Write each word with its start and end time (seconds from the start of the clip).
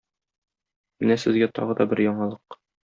Менә 1.03 1.19
сезгә 1.27 1.51
тагы 1.61 1.81
да 1.83 1.91
бер 1.95 2.05
яңалык. 2.11 2.63